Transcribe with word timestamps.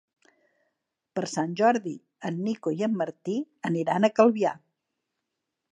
Per 1.17 1.23
Sant 1.33 1.53
Jordi 1.59 1.93
en 2.31 2.41
Nico 2.49 2.75
i 2.79 2.83
en 2.89 2.97
Martí 3.03 3.37
aniran 3.73 4.07
a 4.09 4.13
Calvià. 4.21 4.57